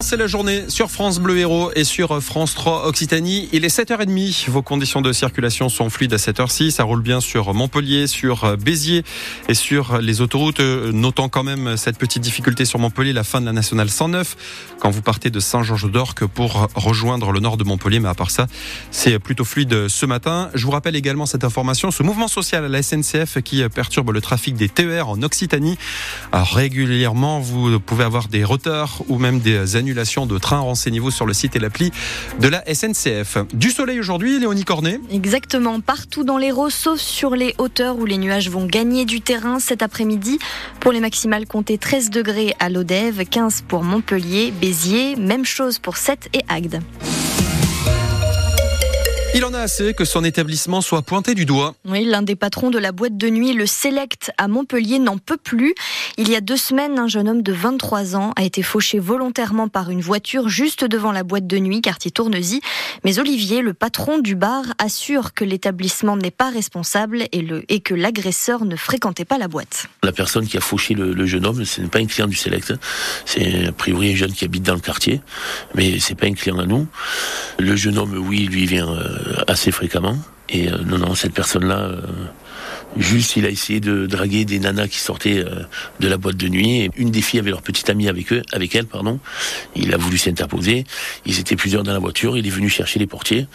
C'est 0.00 0.16
la 0.16 0.28
journée 0.28 0.70
sur 0.70 0.92
France 0.92 1.18
Bleu 1.18 1.38
Héros 1.38 1.72
et 1.74 1.82
sur 1.82 2.22
France 2.22 2.54
3 2.54 2.86
Occitanie. 2.86 3.48
Il 3.52 3.64
est 3.64 3.76
7h30. 3.76 4.48
Vos 4.48 4.62
conditions 4.62 5.02
de 5.02 5.12
circulation 5.12 5.68
sont 5.68 5.90
fluides 5.90 6.14
à 6.14 6.18
7h6. 6.18 6.70
Ça 6.70 6.84
roule 6.84 7.02
bien 7.02 7.20
sur 7.20 7.52
Montpellier, 7.52 8.06
sur 8.06 8.56
Béziers 8.58 9.02
et 9.48 9.54
sur 9.54 9.98
les 9.98 10.20
autoroutes. 10.20 10.60
Notant 10.60 11.28
quand 11.28 11.42
même 11.42 11.76
cette 11.76 11.98
petite 11.98 12.22
difficulté 12.22 12.64
sur 12.64 12.78
Montpellier, 12.78 13.12
la 13.12 13.24
fin 13.24 13.40
de 13.40 13.46
la 13.46 13.52
nationale 13.52 13.90
109 13.90 14.36
quand 14.78 14.88
vous 14.88 15.02
partez 15.02 15.30
de 15.30 15.40
Saint-Georges-d'Orc 15.40 16.28
pour 16.28 16.68
rejoindre 16.76 17.32
le 17.32 17.40
nord 17.40 17.56
de 17.56 17.64
Montpellier. 17.64 17.98
Mais 17.98 18.08
à 18.08 18.14
part 18.14 18.30
ça, 18.30 18.46
c'est 18.92 19.18
plutôt 19.18 19.44
fluide 19.44 19.88
ce 19.88 20.06
matin. 20.06 20.48
Je 20.54 20.64
vous 20.64 20.70
rappelle 20.70 20.94
également 20.94 21.26
cette 21.26 21.42
information. 21.42 21.90
Ce 21.90 22.04
mouvement 22.04 22.28
social 22.28 22.64
à 22.64 22.68
la 22.68 22.84
SNCF 22.84 23.42
qui 23.42 23.68
perturbe 23.68 24.12
le 24.12 24.20
trafic 24.20 24.54
des 24.54 24.68
TER 24.68 25.08
en 25.08 25.20
Occitanie. 25.24 25.76
Régulièrement, 26.32 27.40
vous 27.40 27.80
pouvez 27.80 28.04
avoir 28.04 28.28
des 28.28 28.44
retards 28.44 29.02
ou 29.08 29.18
même 29.18 29.40
des 29.40 29.74
annulations 29.74 29.87
de 29.94 30.38
train. 30.38 30.58
Renseignez-vous 30.58 31.10
sur 31.10 31.26
le 31.26 31.32
site 31.32 31.56
et 31.56 31.58
l'appli 31.58 31.90
de 32.40 32.48
la 32.48 32.62
SNCF. 32.72 33.38
Du 33.52 33.70
soleil 33.70 34.00
aujourd'hui, 34.00 34.38
Léonie 34.38 34.64
Cornet 34.64 35.00
Exactement, 35.10 35.80
partout 35.80 36.24
dans 36.24 36.38
l'Hérault, 36.38 36.70
sauf 36.70 37.00
sur 37.00 37.34
les 37.34 37.54
hauteurs 37.58 37.98
où 37.98 38.04
les 38.04 38.18
nuages 38.18 38.50
vont 38.50 38.66
gagner 38.66 39.04
du 39.04 39.20
terrain 39.20 39.58
cet 39.60 39.82
après-midi. 39.82 40.38
Pour 40.80 40.92
les 40.92 41.00
maximales, 41.00 41.46
comptez 41.46 41.78
13 41.78 42.10
degrés 42.10 42.54
à 42.58 42.68
Lodève, 42.68 43.24
15 43.24 43.64
pour 43.66 43.82
Montpellier, 43.82 44.52
Béziers, 44.52 45.16
même 45.16 45.44
chose 45.44 45.78
pour 45.78 45.96
7 45.96 46.28
et 46.34 46.42
Agde. 46.48 46.80
Il 49.34 49.44
en 49.44 49.52
a 49.52 49.60
assez 49.60 49.92
que 49.92 50.06
son 50.06 50.24
établissement 50.24 50.80
soit 50.80 51.02
pointé 51.02 51.34
du 51.34 51.44
doigt. 51.44 51.74
Oui, 51.84 52.04
l'un 52.06 52.22
des 52.22 52.34
patrons 52.34 52.70
de 52.70 52.78
la 52.78 52.92
boîte 52.92 53.18
de 53.18 53.28
nuit, 53.28 53.52
le 53.52 53.66
Select 53.66 54.32
à 54.38 54.48
Montpellier, 54.48 54.98
n'en 54.98 55.18
peut 55.18 55.36
plus. 55.36 55.74
Il 56.16 56.30
y 56.30 56.34
a 56.34 56.40
deux 56.40 56.56
semaines, 56.56 56.98
un 56.98 57.08
jeune 57.08 57.28
homme 57.28 57.42
de 57.42 57.52
23 57.52 58.16
ans 58.16 58.32
a 58.36 58.42
été 58.42 58.62
fauché 58.62 58.98
volontairement 58.98 59.68
par 59.68 59.90
une 59.90 60.00
voiture 60.00 60.48
juste 60.48 60.84
devant 60.84 61.12
la 61.12 61.24
boîte 61.24 61.46
de 61.46 61.58
nuit, 61.58 61.82
quartier 61.82 62.10
Tournesy. 62.10 62.62
Mais 63.04 63.18
Olivier, 63.18 63.60
le 63.60 63.74
patron 63.74 64.18
du 64.18 64.34
bar, 64.34 64.64
assure 64.78 65.34
que 65.34 65.44
l'établissement 65.44 66.16
n'est 66.16 66.30
pas 66.30 66.48
responsable 66.48 67.24
et, 67.30 67.42
le, 67.42 67.64
et 67.68 67.80
que 67.80 67.94
l'agresseur 67.94 68.64
ne 68.64 68.76
fréquentait 68.76 69.26
pas 69.26 69.36
la 69.36 69.46
boîte. 69.46 69.88
La 70.02 70.12
personne 70.12 70.46
qui 70.46 70.56
a 70.56 70.60
fauché 70.60 70.94
le, 70.94 71.26
jeune 71.26 71.44
homme, 71.44 71.64
ce 71.66 71.82
n'est 71.82 71.88
pas 71.88 71.98
un 71.98 72.06
client 72.06 72.28
du 72.28 72.36
Select. 72.36 72.72
C'est 73.26 73.66
a 73.66 73.72
priori 73.72 74.12
un 74.12 74.16
jeune 74.16 74.32
qui 74.32 74.46
habite 74.46 74.62
dans 74.62 74.74
le 74.74 74.80
quartier, 74.80 75.20
mais 75.74 75.98
c'est 76.00 76.14
pas 76.14 76.26
un 76.26 76.34
client 76.34 76.58
à 76.58 76.64
nous. 76.66 76.88
Le 77.58 77.76
jeune 77.76 77.98
homme, 77.98 78.16
oui, 78.26 78.46
lui 78.46 78.64
vient 78.64 78.88
euh, 78.88 79.17
assez 79.46 79.70
fréquemment. 79.70 80.18
Et 80.48 80.68
euh, 80.68 80.78
non, 80.86 80.98
non, 80.98 81.14
cette 81.14 81.34
personne-là, 81.34 81.90
Juste, 82.96 83.36
il 83.36 83.44
a 83.44 83.50
essayé 83.50 83.80
de 83.80 84.06
draguer 84.06 84.44
des 84.44 84.58
nanas 84.58 84.88
qui 84.88 84.98
sortaient 84.98 85.38
euh, 85.38 85.62
de 86.00 86.08
la 86.08 86.16
boîte 86.16 86.36
de 86.36 86.48
nuit. 86.48 86.90
Une 86.96 87.10
des 87.10 87.20
filles 87.20 87.40
avait 87.40 87.50
leur 87.50 87.62
petite 87.62 87.90
amie 87.90 88.08
avec 88.08 88.32
eux, 88.32 88.42
avec 88.52 88.74
elle, 88.74 88.86
pardon. 88.86 89.20
Il 89.76 89.92
a 89.92 89.98
voulu 89.98 90.16
s'interposer. 90.16 90.84
Ils 91.26 91.38
étaient 91.38 91.54
plusieurs 91.54 91.82
dans 91.82 91.92
la 91.92 91.98
voiture. 91.98 92.36
Il 92.36 92.46
est 92.46 92.50
venu 92.50 92.68
chercher 92.68 92.98
les 92.98 93.06
portiers 93.06 93.46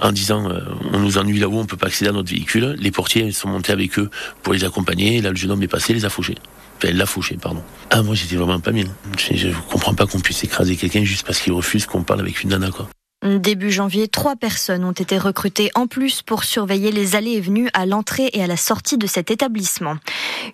en 0.00 0.12
disant 0.12 0.48
euh, 0.48 0.60
on 0.92 1.00
nous 1.00 1.18
ennuie 1.18 1.38
là-haut, 1.38 1.58
on 1.58 1.66
peut 1.66 1.76
pas 1.76 1.88
accéder 1.88 2.10
à 2.10 2.12
notre 2.12 2.30
véhicule. 2.30 2.76
Les 2.78 2.90
portiers 2.90 3.32
sont 3.32 3.48
montés 3.48 3.72
avec 3.72 3.98
eux 3.98 4.08
pour 4.42 4.52
les 4.52 4.64
accompagner. 4.64 5.20
Là, 5.20 5.30
le 5.30 5.36
jeune 5.36 5.50
homme 5.50 5.62
est 5.62 5.68
passé, 5.68 5.92
les 5.92 6.04
a 6.04 6.10
fauchés. 6.10 6.36
Enfin, 6.78 6.94
l'a 6.94 7.06
fauché, 7.06 7.36
pardon. 7.36 7.62
Ah, 7.90 8.02
moi, 8.02 8.14
j'étais 8.14 8.36
vraiment 8.36 8.60
pas 8.60 8.72
bien. 8.72 8.84
Je, 9.18 9.48
ne 9.48 9.52
comprends 9.68 9.94
pas 9.94 10.06
qu'on 10.06 10.20
puisse 10.20 10.42
écraser 10.44 10.76
quelqu'un 10.76 11.04
juste 11.04 11.26
parce 11.26 11.40
qu'il 11.40 11.52
refuse 11.52 11.86
qu'on 11.86 12.02
parle 12.02 12.20
avec 12.20 12.42
une 12.42 12.50
nana, 12.50 12.70
quoi. 12.70 12.88
Début 13.22 13.70
janvier, 13.70 14.08
trois 14.08 14.34
personnes 14.34 14.82
ont 14.82 14.92
été 14.92 15.18
recrutées 15.18 15.70
en 15.74 15.86
plus 15.86 16.22
pour 16.22 16.42
surveiller 16.42 16.90
les 16.90 17.16
allées 17.16 17.32
et 17.32 17.40
venues 17.42 17.68
à 17.74 17.84
l'entrée 17.84 18.30
et 18.32 18.42
à 18.42 18.46
la 18.46 18.56
sortie 18.56 18.96
de 18.96 19.06
cet 19.06 19.30
établissement. 19.30 19.96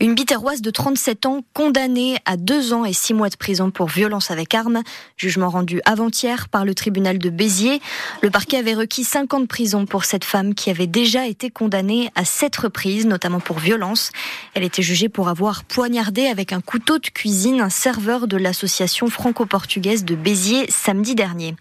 Une 0.01 0.17
biterroise 0.17 0.63
de 0.63 0.71
37 0.71 1.27
ans 1.27 1.43
condamnée 1.55 2.19
à 2.25 2.37
deux 2.37 2.73
ans 2.73 2.85
et 2.85 2.93
six 2.93 3.15
mois 3.15 3.29
de 3.29 3.37
prison 3.37 3.71
pour 3.71 3.87
violence 3.87 4.33
avec 4.33 4.53
arme. 4.53 4.83
Jugement 5.17 5.49
rendu 5.49 5.81
avant-hier 5.85 6.49
par 6.49 6.65
le 6.65 6.75
tribunal 6.75 7.19
de 7.19 7.31
Béziers. 7.31 7.81
Le 8.21 8.31
parquet 8.31 8.57
avait 8.57 8.75
requis 8.75 9.05
5 9.05 9.35
ans 9.35 9.41
de 9.41 9.47
prison 9.47 9.87
pour 9.87 10.05
cette 10.05 10.25
femme 10.25 10.53
qui 10.53 10.69
avait 10.69 10.89
déjà 10.89 11.25
été 11.29 11.51
condamnée 11.51 12.11
à 12.17 12.25
sept 12.25 12.57
reprises, 12.57 13.07
notamment 13.07 13.39
pour 13.39 13.61
violence. 13.61 14.11
Elle 14.55 14.65
était 14.65 14.83
jugée 14.83 15.09
pour 15.09 15.29
avoir 15.29 15.63
poignardé 15.63 16.27
avec 16.27 16.53
un 16.53 16.61
couteau 16.61 16.99
de 16.99 17.07
cuisine 17.07 17.61
un 17.61 17.71
serveur 17.71 18.27
de 18.27 18.37
l'association 18.37 19.09
franco-portugaise 19.09 20.05
de 20.05 20.17
Béziers 20.17 20.67
samedi 20.69 21.15
dernier. 21.15 21.55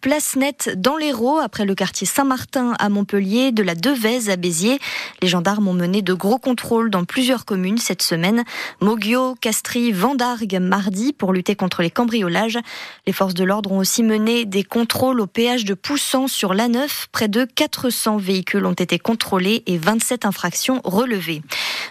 Place 0.00 0.36
Nette 0.36 0.78
dans 0.78 0.98
l'Hérault, 0.98 1.38
après 1.38 1.64
le 1.64 1.74
quartier 1.74 2.06
Saint-Martin 2.06 2.74
à 2.78 2.90
Montpellier, 2.90 3.50
de 3.50 3.62
la 3.62 3.74
Devèze 3.74 4.28
à 4.28 4.36
Béziers. 4.36 4.78
Les 5.22 5.28
gendarmes 5.28 5.68
ont 5.68 5.72
mené 5.72 6.02
de 6.02 6.12
gros 6.12 6.38
contrôles 6.38 6.90
dans 6.90 7.04
plusieurs 7.04 7.46
communes 7.46 7.78
cette 7.78 8.02
semaine. 8.02 8.44
Moguio, 8.82 9.36
Castries, 9.40 9.92
Vendargue, 9.92 10.58
mardi, 10.60 11.14
pour 11.14 11.32
lutter 11.32 11.56
contre 11.56 11.80
les 11.80 11.90
cambriolages. 11.90 12.58
Les 13.06 13.14
forces 13.14 13.32
de 13.32 13.42
l'ordre 13.42 13.72
ont 13.72 13.78
aussi 13.78 14.02
mené 14.02 14.44
des 14.44 14.64
contrôles 14.64 15.18
au 15.18 15.26
péage 15.26 15.64
de 15.64 15.72
Poussant 15.72 16.28
sur 16.28 16.52
l'A9. 16.52 17.06
Près 17.10 17.28
de 17.28 17.46
400 17.46 18.18
véhicules 18.18 18.66
ont 18.66 18.72
été 18.74 18.98
contrôlés 18.98 19.62
et 19.66 19.78
27 19.78 20.26
infractions 20.26 20.82
relevées. 20.84 21.40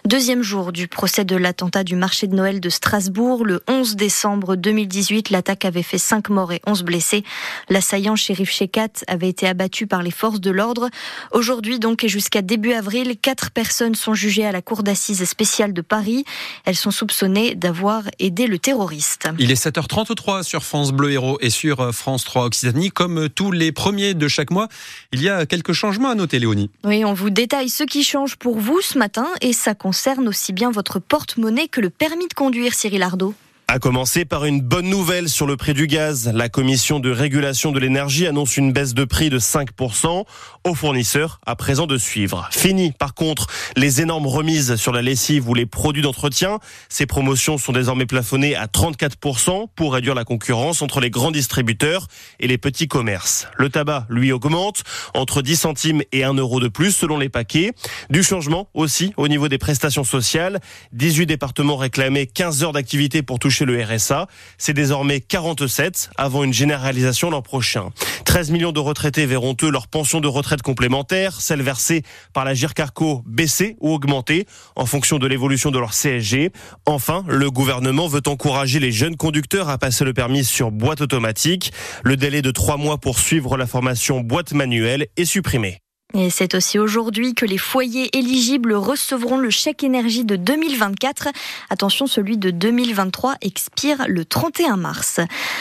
Deuxième 0.05 0.43
jour 0.43 0.71
du 0.71 0.87
procès 0.87 1.25
de 1.25 1.35
l'attentat 1.35 1.83
du 1.83 1.95
marché 1.95 2.27
de 2.27 2.35
Noël 2.35 2.59
de 2.59 2.69
Strasbourg. 2.69 3.43
Le 3.43 3.63
11 3.67 3.95
décembre 3.95 4.55
2018, 4.55 5.31
l'attaque 5.31 5.65
avait 5.65 5.83
fait 5.83 5.97
5 5.97 6.29
morts 6.29 6.53
et 6.53 6.61
11 6.67 6.83
blessés. 6.83 7.23
L'assaillant 7.69 8.15
shérif 8.15 8.51
Shekat 8.51 9.03
avait 9.07 9.29
été 9.29 9.47
abattu 9.47 9.87
par 9.87 10.03
les 10.03 10.11
forces 10.11 10.39
de 10.39 10.51
l'ordre. 10.51 10.89
Aujourd'hui 11.31 11.79
donc 11.79 12.03
et 12.03 12.09
jusqu'à 12.09 12.41
début 12.41 12.73
avril, 12.73 13.15
quatre 13.21 13.51
personnes 13.51 13.95
sont 13.95 14.13
jugées 14.13 14.45
à 14.45 14.51
la 14.51 14.61
cour 14.61 14.83
d'assises 14.83 15.23
spéciale 15.25 15.73
de 15.73 15.81
Paris. 15.81 16.25
Elles 16.65 16.75
sont 16.75 16.91
soupçonnées 16.91 17.55
d'avoir 17.55 18.03
aidé 18.19 18.47
le 18.47 18.59
terroriste. 18.59 19.29
Il 19.39 19.51
est 19.51 19.65
7h33 19.65 20.43
sur 20.43 20.63
France 20.63 20.91
Bleu 20.91 21.11
Héros 21.11 21.37
et 21.41 21.49
sur 21.49 21.93
France 21.93 22.23
3 22.23 22.45
Occitanie. 22.45 22.91
Comme 22.91 23.29
tous 23.29 23.51
les 23.51 23.71
premiers 23.71 24.13
de 24.13 24.27
chaque 24.27 24.51
mois, 24.51 24.67
il 25.11 25.21
y 25.21 25.29
a 25.29 25.45
quelques 25.45 25.73
changements 25.73 26.09
à 26.09 26.15
noter, 26.15 26.39
Léonie. 26.39 26.69
Oui, 26.83 27.05
on 27.05 27.13
vous 27.13 27.29
détaille 27.29 27.69
ce 27.69 27.83
qui 27.83 28.03
change 28.03 28.35
pour 28.35 28.59
vous 28.59 28.81
ce 28.81 28.97
matin 28.97 29.27
et 29.41 29.53
ça 29.53 29.75
concerne 29.75 30.27
aussi 30.27 30.53
bien 30.53 30.71
votre 30.71 30.99
porte-monnaie 30.99 31.67
que 31.67 31.81
le 31.81 31.89
permis 31.89 32.27
de 32.27 32.33
conduire, 32.33 32.73
Cyril 32.73 33.03
Ardo. 33.03 33.33
A 33.69 33.79
commencer 33.79 34.23
par 34.23 34.45
une 34.45 34.61
bonne 34.61 34.87
nouvelle 34.87 35.27
sur 35.27 35.45
le 35.45 35.57
prix 35.57 35.73
du 35.73 35.87
gaz. 35.87 36.31
La 36.33 36.47
commission 36.47 37.01
de 37.01 37.11
régulation 37.11 37.73
de 37.73 37.79
l'énergie 37.79 38.25
annonce 38.25 38.55
une 38.55 38.71
baisse 38.71 38.93
de 38.93 39.03
prix 39.03 39.29
de 39.29 39.39
5% 39.39 40.23
aux 40.63 40.73
fournisseurs 40.73 41.41
à 41.45 41.57
présent 41.57 41.85
de 41.85 41.97
suivre. 41.97 42.47
Fini 42.53 42.93
par 42.93 43.13
contre 43.13 43.47
les 43.75 43.99
énormes 43.99 44.25
remises 44.25 44.77
sur 44.77 44.93
la 44.93 45.01
lessive 45.01 45.49
ou 45.49 45.53
les 45.53 45.65
produits 45.65 46.01
d'entretien. 46.01 46.59
Ces 46.87 47.05
promotions 47.05 47.57
sont 47.57 47.73
désormais 47.73 48.05
plafonnées 48.05 48.55
à 48.55 48.67
34% 48.67 49.67
pour 49.75 49.93
réduire 49.93 50.15
la 50.15 50.23
concurrence 50.23 50.81
entre 50.81 51.01
les 51.01 51.09
grands 51.09 51.31
distributeurs 51.31 52.07
et 52.39 52.47
les 52.47 52.57
petits 52.57 52.87
commerces. 52.87 53.49
Le 53.57 53.67
tabac, 53.67 54.05
lui, 54.07 54.31
augmente 54.31 54.83
entre 55.13 55.41
10 55.41 55.57
centimes 55.57 56.03
et 56.13 56.23
1 56.23 56.35
euro 56.35 56.61
de 56.61 56.69
plus 56.69 56.93
selon 56.93 57.17
les 57.17 57.27
paquets. 57.27 57.73
Du 58.09 58.23
changement 58.23 58.69
aussi 58.73 59.11
au 59.17 59.27
niveau 59.27 59.49
des 59.49 59.57
prestations 59.57 60.05
sociales. 60.05 60.61
18 60.93 61.25
départements 61.25 61.75
réclamaient 61.75 62.27
15 62.27 62.63
heures 62.63 62.71
d'activité 62.71 63.23
pour 63.23 63.39
toucher 63.39 63.56
le 63.65 63.81
RSA. 63.83 64.27
C'est 64.57 64.73
désormais 64.73 65.21
47 65.21 66.09
avant 66.17 66.43
une 66.43 66.53
généralisation 66.53 67.29
l'an 67.29 67.41
prochain. 67.41 67.89
13 68.25 68.51
millions 68.51 68.71
de 68.71 68.79
retraités 68.79 69.25
verront 69.25 69.55
eux 69.63 69.69
leur 69.69 69.87
pension 69.87 70.19
de 70.19 70.27
retraite 70.27 70.61
complémentaire, 70.61 71.39
celle 71.39 71.61
versée 71.61 72.03
par 72.33 72.45
la 72.45 72.53
GIRCARCO 72.53 73.23
baisser 73.25 73.77
ou 73.79 73.93
augmenter 73.93 74.45
en 74.75 74.85
fonction 74.85 75.19
de 75.19 75.27
l'évolution 75.27 75.71
de 75.71 75.79
leur 75.79 75.91
CSG. 75.91 76.51
Enfin, 76.85 77.23
le 77.27 77.49
gouvernement 77.51 78.07
veut 78.07 78.21
encourager 78.27 78.79
les 78.79 78.91
jeunes 78.91 79.15
conducteurs 79.15 79.69
à 79.69 79.77
passer 79.77 80.05
le 80.05 80.13
permis 80.13 80.43
sur 80.43 80.71
boîte 80.71 81.01
automatique. 81.01 81.71
Le 82.03 82.17
délai 82.17 82.41
de 82.41 82.51
trois 82.51 82.77
mois 82.77 82.97
pour 82.97 83.19
suivre 83.19 83.57
la 83.57 83.67
formation 83.67 84.21
boîte 84.21 84.53
manuelle 84.53 85.07
est 85.15 85.25
supprimé. 85.25 85.81
Et 86.13 86.29
c'est 86.29 86.55
aussi 86.55 86.79
aujourd'hui 86.79 87.35
que 87.35 87.45
les 87.45 87.57
foyers 87.57 88.17
éligibles 88.17 88.73
recevront 88.73 89.37
le 89.37 89.49
chèque 89.49 89.83
énergie 89.83 90.23
de 90.23 90.37
2024. 90.37 91.27
Attention, 91.69 92.07
celui 92.07 92.37
de 92.37 92.49
2023 92.49 93.35
expire 93.41 94.05
le 94.07 94.23
31 94.23 94.77
mars. 94.77 95.19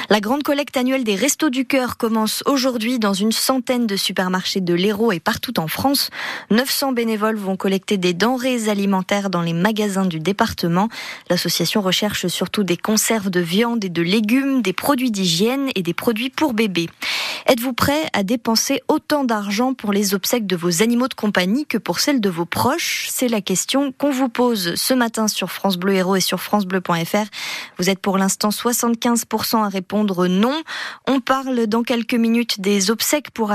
La 0.08 0.20
grande 0.20 0.44
collecte 0.44 0.76
annuelle 0.76 1.02
des 1.02 1.16
Restos 1.16 1.50
du 1.50 1.66
Cœur 1.66 1.96
commence 1.96 2.44
aujourd'hui 2.46 3.00
dans 3.00 3.12
une 3.12 3.32
centaine 3.32 3.88
de 3.88 3.96
supermarchés 3.96 4.60
de 4.60 4.72
l'Hérault 4.72 5.10
et 5.10 5.18
partout 5.18 5.58
en 5.58 5.66
France. 5.66 6.10
900 6.52 6.92
bénévoles 6.92 7.36
vont 7.36 7.56
collecter 7.56 7.96
des 7.96 8.14
denrées 8.14 8.68
alimentaires 8.68 9.30
dans 9.30 9.42
les 9.42 9.52
magasins 9.52 10.06
du 10.06 10.20
département. 10.20 10.88
L'association 11.28 11.82
recherche 11.82 12.28
surtout 12.28 12.62
des 12.62 12.76
conserves 12.76 13.30
de 13.30 13.40
viande 13.40 13.84
et 13.84 13.90
de 13.90 14.02
légumes, 14.02 14.62
des 14.62 14.72
produits 14.72 15.10
d'hygiène 15.10 15.70
et 15.74 15.82
des 15.82 15.94
produits 15.94 16.30
pour 16.30 16.54
bébés. 16.54 16.88
Êtes-vous 17.48 17.74
prêt 17.74 18.10
à 18.12 18.24
dépenser 18.24 18.82
autant 18.88 19.22
d'argent 19.22 19.72
pour 19.72 19.92
les 19.92 20.14
obsèques 20.14 20.48
de 20.48 20.56
vos 20.56 20.82
animaux 20.82 21.06
de 21.06 21.14
compagnie 21.14 21.64
que 21.64 21.78
pour 21.78 22.00
celles 22.00 22.20
de 22.20 22.28
vos 22.28 22.44
proches? 22.44 23.06
C'est 23.08 23.28
la 23.28 23.40
question 23.40 23.92
qu'on 23.92 24.10
vous 24.10 24.28
pose 24.28 24.74
ce 24.74 24.94
matin 24.94 25.28
sur 25.28 25.52
France 25.52 25.76
Bleu 25.76 25.94
Héros 25.94 26.16
et 26.16 26.20
sur 26.20 26.40
francebleu.fr. 26.40 27.26
Vous 27.78 27.88
êtes 27.88 28.00
pour 28.00 28.18
l'instant 28.18 28.48
75% 28.48 29.62
à 29.62 29.68
répondre 29.68 30.26
non. 30.26 30.60
On 31.06 31.20
parle 31.20 31.68
dans 31.68 31.84
quelques 31.84 32.14
minutes 32.14 32.60
des 32.60 32.90
obsèques 32.90 33.30
pour, 33.30 33.52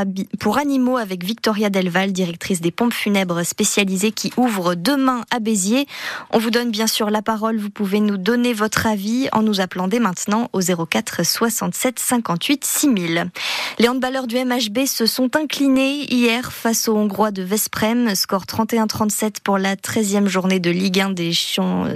animaux 0.58 0.96
avec 0.96 1.26
Victoria 1.26 1.70
Delval, 1.70 2.14
directrice 2.14 2.62
des 2.62 2.72
pompes 2.72 2.94
funèbres 2.94 3.44
spécialisées 3.44 4.14
qui 4.14 4.32
ouvre 4.38 4.76
demain 4.76 5.26
à 5.32 5.40
Béziers. 5.40 5.86
On 6.30 6.40
vous 6.40 6.50
donne 6.50 6.72
bien 6.72 6.88
sûr 6.88 7.10
la 7.10 7.22
parole. 7.22 7.58
Vous 7.58 7.70
pouvez 7.70 8.00
nous 8.00 8.18
donner 8.18 8.54
votre 8.54 8.88
avis 8.88 9.28
en 9.34 9.44
nous 9.44 9.60
appelant 9.60 9.90
dès 9.90 10.00
maintenant 10.00 10.50
au 10.54 10.62
04 10.62 11.26
67 11.26 12.00
58 12.00 12.64
6000. 12.64 13.32
Les 13.82 13.88
handballeurs 13.88 14.28
du 14.28 14.36
MHB 14.36 14.86
se 14.86 15.08
sont 15.08 15.36
inclinés 15.36 16.06
hier 16.14 16.54
face 16.54 16.88
aux 16.88 16.96
Hongrois 16.96 17.32
de 17.32 17.42
Vesprem. 17.42 18.14
Score 18.14 18.44
31-37 18.44 19.38
pour 19.44 19.58
la 19.58 19.76
13e 19.76 20.28
journée 20.28 20.60
de 20.60 20.70
Ligue 20.70 21.00
1 21.00 21.10
des, 21.10 21.32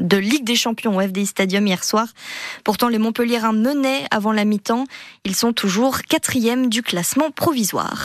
de 0.01 0.17
Ligue 0.17 0.43
des 0.43 0.55
Champions 0.55 0.97
au 0.97 0.99
FDI 0.99 1.27
Stadium 1.27 1.67
hier 1.67 1.83
soir. 1.83 2.07
Pourtant, 2.63 2.87
les 2.87 2.97
Montpelliérains 2.97 3.53
menaient 3.53 4.07
avant 4.09 4.31
la 4.31 4.45
mi-temps. 4.45 4.85
Ils 5.25 5.35
sont 5.35 5.53
toujours 5.53 6.01
quatrième 6.01 6.69
du 6.69 6.81
classement 6.81 7.29
provisoire. 7.29 8.03